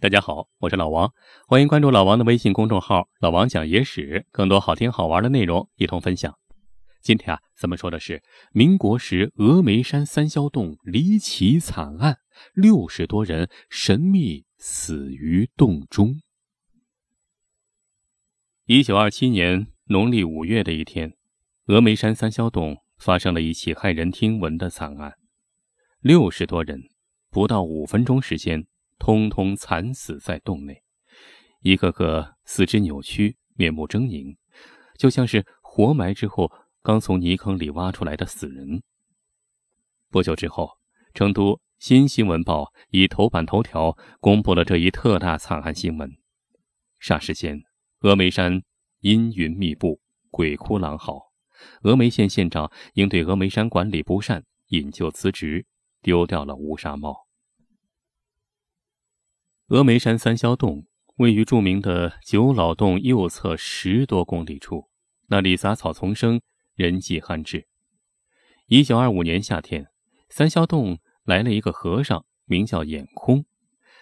[0.00, 1.12] 大家好，我是老王，
[1.48, 6.38] 欢迎关注老王的微信公众号“老王讲野史”，更多好听好玩的内容一同分享。
[7.00, 8.22] 今天啊，咱们说的是
[8.52, 12.18] 民国时峨眉山三霄洞离奇惨案，
[12.54, 16.20] 六十多人神秘死于洞中。
[18.66, 21.12] 一九二七年农历五月的一天，
[21.66, 25.14] 峨眉山三霄洞发生了一起骇人听闻的惨案，
[25.98, 26.84] 六十多人
[27.30, 28.64] 不到五分钟时间。
[28.98, 30.82] 通通惨死在洞内，
[31.60, 34.36] 一个个四肢扭曲，面目狰狞，
[34.98, 36.50] 就像是活埋之后
[36.82, 38.82] 刚从泥坑里挖出来的死人。
[40.10, 40.78] 不久之后，
[41.14, 46.10] 成都《新新闻报》以头版头条公布了这一特大惨案新闻。
[47.00, 47.62] 霎时间，
[48.00, 48.62] 峨眉山
[49.00, 51.20] 阴云密布，鬼哭狼嚎。
[51.82, 55.66] 峨眉县县长因对峨眉山管理不善，引咎辞职，
[56.02, 57.27] 丢掉了乌纱帽。
[59.68, 64.88] 峨眉山三霄洞位于著名的九老洞右侧十多公里处，
[65.26, 66.40] 那里杂草丛生，
[66.74, 67.68] 人迹罕至。
[68.68, 69.88] 一九二五年夏天，
[70.30, 73.44] 三霄洞来了一个和尚，名叫眼空。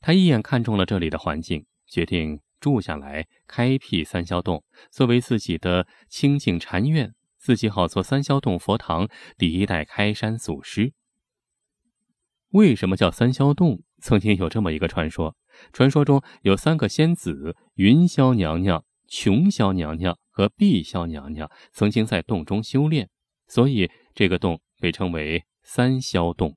[0.00, 10.94] 他一眼看中了这里的环境，决定住下来，开辟三霄洞作为自己的清净禅院，自己好做三霄洞佛堂第一代开山祖师。
[12.52, 13.82] 为什么叫三霄洞？
[14.02, 15.36] 曾经有这么一个传说。
[15.72, 23.08] 传说中有三个仙子：云霄娘娘、琼霄娘娘和碧霄娘娘，曾经在洞中修炼，
[23.46, 26.56] 所以这个洞被称为三霄洞。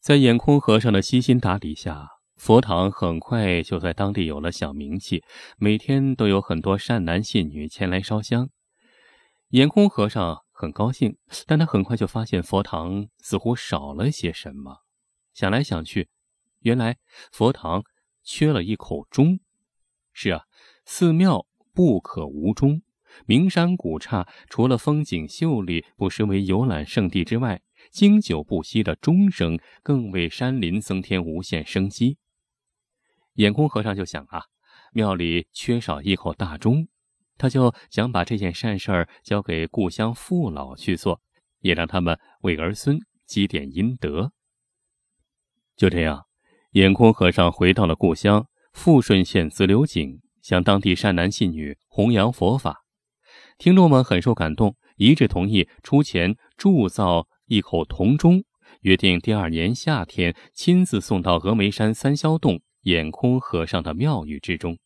[0.00, 5.24] 在眼空和尚的悉心打理下，佛堂很快就在当地有了小名气，
[5.58, 8.50] 每天都有很多善男信女前来烧香。
[9.50, 14.82] 眼空和尚很高兴，但他很快就发现佛堂似乎少了些什么，
[15.34, 16.08] 想来想去。
[16.60, 16.98] 原来
[17.32, 17.84] 佛堂
[18.22, 19.40] 缺了一口钟。
[20.12, 20.44] 是啊，
[20.84, 22.82] 寺庙不可无钟。
[23.24, 32.18] 名山古刹除了风景秀丽，不失为游览胜地之外，经久不息的钟声更为山林增添无限生机。
[33.34, 34.42] 眼空和尚就想啊，
[34.92, 36.88] 庙里缺少一口大钟，
[37.38, 41.22] 他就想把这件善事儿交给故乡父老去做，
[41.60, 44.32] 也让他们为儿孙积点阴德。
[45.74, 46.25] 就这样。
[46.76, 52.82] 眼空和尚回到了故乡富顺县自流井，向当地善男信女弘扬佛法。
[53.56, 58.44] 听众们很受感动，一致同意出钱铸造一口铜钟，
[58.82, 64.76] 约定第二年夏天亲自送到峨眉山三霄洞眼空和尚的庙宇之中。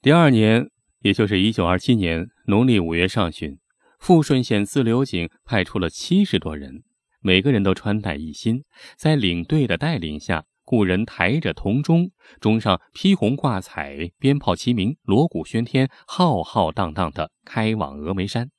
[0.00, 3.58] 第二年，也就是一九二七年农历五月上旬，
[3.98, 6.84] 富顺县自流井派出了七十多人。
[7.26, 8.62] 每个人都穿戴一新，
[8.96, 18.52] 在领队的带领下，故人抬着铜钟，钟上披红挂彩，鞭炮齐鸣，锣鼓喧天，浩浩荡荡的开往峨眉山。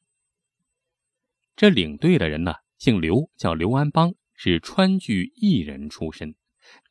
[1.55, 6.35] 这领队的人呢，姓刘，叫刘安邦，是川剧艺人出身。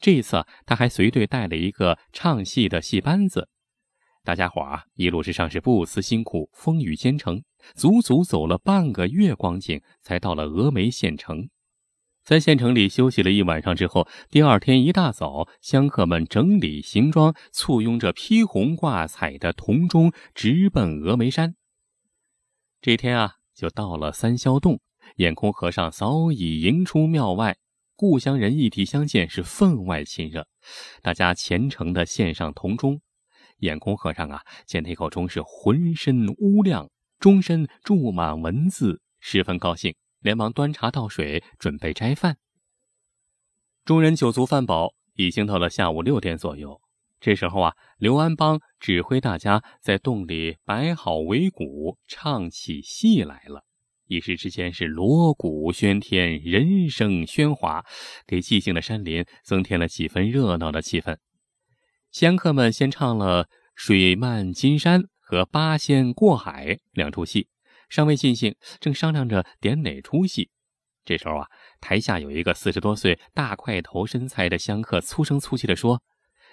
[0.00, 3.50] 这次他还随队带了一个唱戏的戏班子。
[4.24, 7.42] 大家伙啊，一路之上是不辞辛苦，风雨兼程，
[7.74, 11.50] 足足走了半个月光景，才到了峨眉县城。
[12.26, 21.54] 在县城里休息了一晚上之后，第二天一大早，香客们整理行装，簇拥着披红挂彩的铜钟，直奔峨眉山。
[22.80, 24.80] 这天啊，就到了三霄洞，
[25.18, 27.58] 眼空和尚早已迎出庙外，
[27.94, 30.48] 故乡人一提相见，是分外亲热。
[31.02, 33.00] 大家虔诚的献上铜钟，
[33.58, 39.94] 眼空和尚啊，见那口钟是浑身乌亮，钟身注满文字，十分高兴。
[40.26, 42.36] 连忙端茶倒水，准备斋饭。
[43.84, 46.80] 众人酒足饭饱，已经到了下午六点左右。
[47.20, 53.62] 这时候啊，刘安邦指挥大家在洞里摆好围鼓，唱起戏来了。
[54.08, 57.84] 一时之间是锣鼓喧天，人声喧哗，
[58.26, 61.18] 给寂静的山林增添了几分热闹的气氛。
[62.10, 63.44] 仙客们先唱了
[63.76, 67.46] 《水漫金山》和《八仙过海》两出戏。
[67.88, 70.50] 尚未尽兴，正商量着点哪出戏。
[71.04, 71.46] 这时候啊，
[71.80, 76.02] 台下有一个四十多岁、大块头身材的香客，粗声粗气地说：“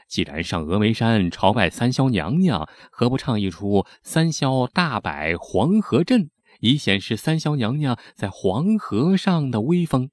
[0.07, 6.21] 既然上峨眉山朝拜三霄娘娘，何不唱一出《三霄大摆黄河阵》，
[6.59, 10.11] 以显示三霄娘娘在黄河上的威风？”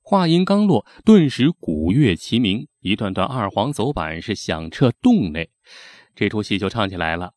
[0.00, 5.50] 话音刚落，顿时鼓乐齐鸣，一段段二黄走板是响彻洞内，
[6.14, 7.34] 这出戏就唱起来了。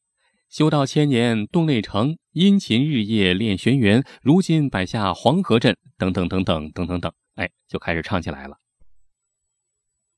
[0.49, 4.05] 修道千年洞内成，殷勤日夜练玄元。
[4.21, 8.57] 如今摆下黄河阵，等等等等等等等，哎，就开始唱起来了。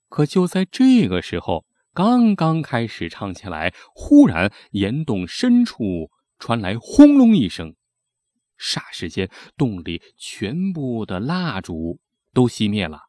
[0.09, 7.75] 可就在这个时候，刚刚开始唱起来，忽然岩洞深处传来轰隆一声，
[8.59, 11.99] 霎时间洞里全部的蜡烛
[12.31, 12.99] 都熄灭了。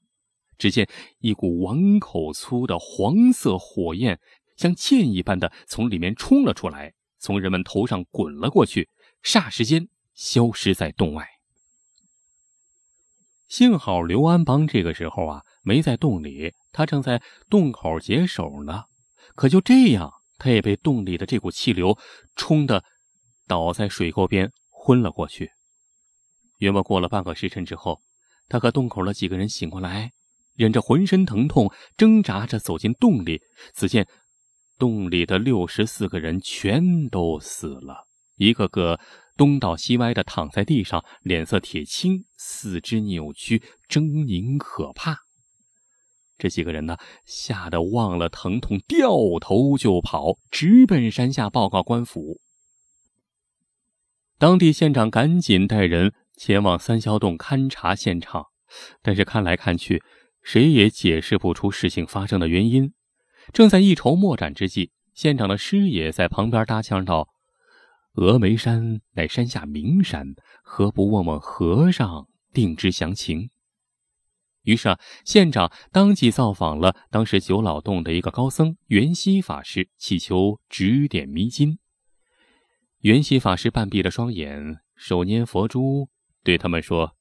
[0.56, 4.18] 只见一股碗口粗的黄色火焰，
[4.56, 8.90] 像箭一般的从里面冲了出来，从人们头上滚了过去，
[9.22, 11.26] 霎时间消失在洞外。
[13.48, 18.84] 幸好刘安邦这个时候啊没在洞里，他正在洞口解手呢。
[19.34, 21.96] 可就这样，他也被洞里的这股气流
[22.36, 22.84] 冲得
[23.46, 25.50] 倒在水沟边，昏了过去。
[26.58, 28.02] 约莫过了半个时辰之后，
[28.50, 30.12] 他和洞口的几个人醒过来。
[30.56, 33.40] 忍着浑身疼痛，挣扎着走进洞里。
[33.74, 34.06] 只见
[34.78, 38.06] 洞里的六十四个人全都死了，
[38.36, 38.98] 一个个
[39.36, 45.18] 东倒西歪的躺在地上，脸色铁青，四肢扭曲，狰狞可怕。
[46.36, 49.10] 这几个人呢，吓得忘了疼痛，掉
[49.40, 52.40] 头就跑，直奔山下报告官府。
[54.38, 58.46] 当地县长赶紧带人前往三霄洞勘察现场，
[59.00, 60.02] 但是看来看去。
[60.42, 62.92] 谁也解释不出事情发生的原因。
[63.52, 67.28] 正在一筹莫展之际，县长的师爷在旁边搭腔道
[68.14, 73.50] ：“峨眉山乃山下名山，何不问问和尚，定知详情？”
[74.62, 81.78] 于是啊，县长当即造访了当时九老洞的一个高僧元熙法师，祈求指点迷津。
[83.00, 86.08] 元熙法师半闭着双眼，手拈佛珠，
[86.42, 87.14] 对他们说：“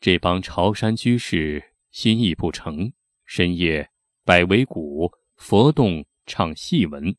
[0.00, 2.92] 这帮朝山居士。”心意不成，
[3.24, 3.88] 深夜
[4.22, 7.16] 摆围鼓，佛洞唱戏文，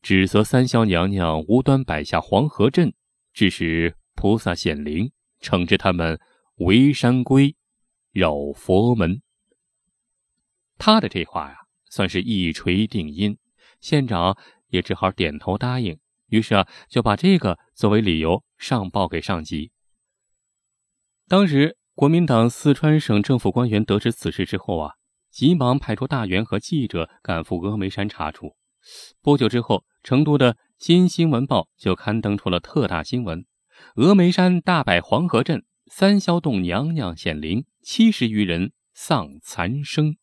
[0.00, 2.94] 指责三霄娘娘无端摆下黄河阵，
[3.32, 5.10] 致使菩萨显灵，
[5.40, 6.20] 惩治他们
[6.58, 7.56] 围山龟，
[8.12, 9.20] 扰佛门。
[10.76, 11.56] 他的这话呀，
[11.90, 13.36] 算是一锤定音，
[13.80, 15.98] 县长也只好点头答应。
[16.28, 19.72] 于是啊，就把这个作为理由上报给上级。
[21.26, 21.76] 当时。
[21.98, 24.94] 国民党四川省政府官员得知此事之后啊，
[25.30, 28.56] 急忙派出大员和记者赶赴峨眉山查处。
[29.22, 33.44] 不久之后，成都的《新新闻报》就刊登出了特大新闻：
[33.94, 40.16] 峨眉山大摆黄河阵，三霄洞娘娘显灵，七十余人丧残生。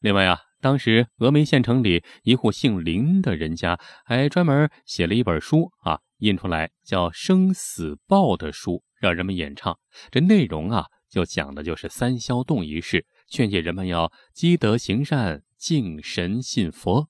[0.00, 8.82] 另外啊，当时峨眉县城里一户姓林的人家还专门写了一本书啊，印出来叫《生死报》的书。
[9.02, 9.76] 让人们演唱，
[10.12, 17.08] 这内容啊，就讲的就是三霄洞一事，劝诫人们要积德行善、敬神信佛。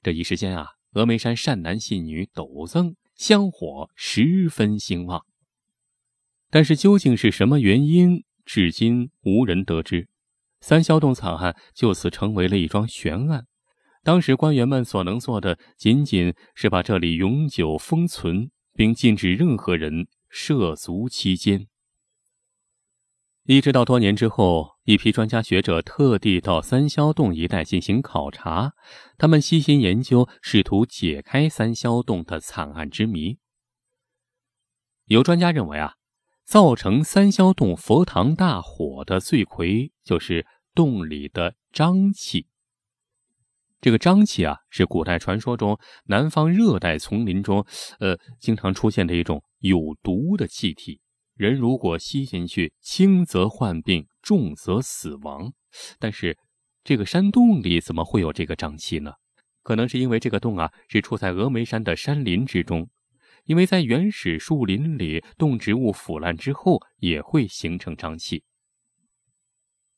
[0.00, 5.26] 这一时间啊，峨眉山善男信女陡增，香火十分兴旺。
[6.50, 10.08] 但是究竟是什么原因，至今无人得知。
[10.60, 13.48] 三霄洞惨案就此成为了一桩悬案。
[14.04, 20.06] 当时官员们所能做的，仅仅是把这里永久封存，并禁止任何人。
[20.28, 21.66] 涉足期间，
[23.44, 28.74] 一直到多年之后，一批专家学者特地到三霄洞一带进行考察，
[29.18, 33.38] 他们悉心研究，试图解开三霄洞的惨案之谜。
[35.06, 35.94] 有专家认为啊，
[36.44, 42.46] 造成三霄洞佛堂大火的罪魁就是洞里的瘴气。
[43.80, 47.66] 这个瘴气啊，是古代传说中南方热带丛林中，
[47.98, 49.42] 呃，经常出现的一种。
[49.58, 51.00] 有毒的气体，
[51.34, 55.52] 人如果吸进去，轻则患病，重则死亡。
[56.00, 56.36] 但是，
[56.82, 59.12] 这个山洞里怎么会有这个瘴气呢？
[59.62, 62.90] 可能是因为这个洞啊是处在峨眉山的山林之中，
[63.44, 68.42] 因为在原始树林里，动植物腐烂之后也会形成瘴气。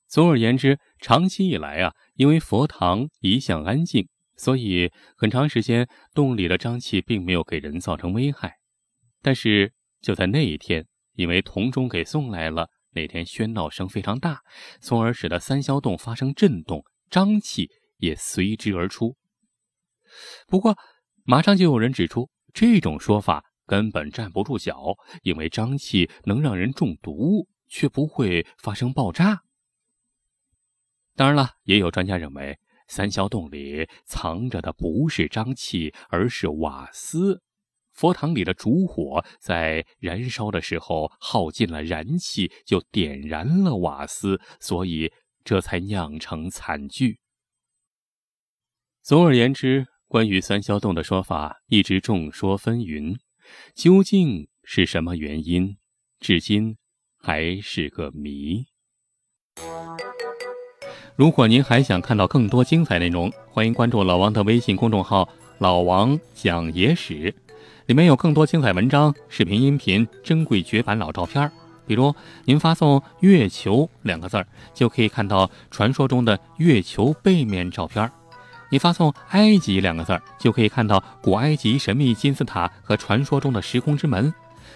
[0.06, 4.06] 总而言之，长期以来啊，因为佛堂一向安静，
[4.36, 8.56] 所以很长时间洞里的瘴气并没有给人造成危害。
[9.22, 14.42] 但是就在那一天，因为铜钟给送来了，那天喧闹声非常大，
[14.80, 19.16] 从而使得三霄洞发生震动，瘴气也随之而出。
[20.46, 20.76] 不过，
[21.24, 29.42] 马上就有人指出，这种说法根本站不住脚，因为瘴气能让人中毒，却不会发生爆炸。
[31.14, 37.42] 当然了，也有专家认为，三霄洞里藏着的不是瘴气，而是瓦斯。
[37.98, 45.12] 佛堂里的烛火在燃烧的时候耗尽了燃气，就点燃了瓦斯，所以
[45.42, 47.18] 这才酿成惨剧。
[49.02, 53.16] 总而言之，关于三霄洞的说法一直众说纷纭，
[53.74, 55.76] 究竟是什么原因，
[56.20, 56.76] 至今
[57.18, 58.66] 还是个谜。
[61.16, 65.28] 如果您还想看到更多精彩内容，欢迎关注老王的微信公众号
[65.58, 67.34] “老王讲野史”，
[67.88, 71.50] 里面有更多精彩文章、视频、音频、珍贵绝版老照片。
[71.86, 72.14] 比如，
[72.44, 78.06] 您发送“月球”两个字儿，就可以看到传说中的月球背面照片；
[78.68, 84.30] 你发送“埃及”两个字儿，就可以看到古埃及神秘金字塔和传说中的时空之门；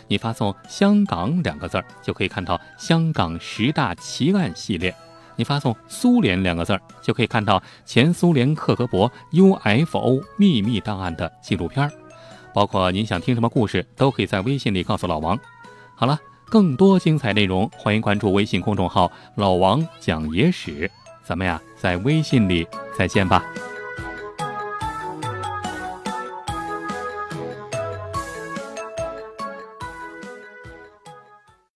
[0.08, 4.90] 你发送“香港”两个字儿，就可以看到香港十大奇案系列；
[5.36, 11.92] 你发送“苏联”两个字儿，就可以看到前苏联克格勃 UFO 秘密档案的纪录片儿。
[12.54, 15.38] 包括您想听什么故事，都可以在微信里告诉老王。
[15.94, 16.18] 好了。
[16.52, 20.90] 更多精彩内容，欢迎关注微信公众号“老王讲野史”。
[21.24, 23.42] 咱们呀，在微信里再见吧。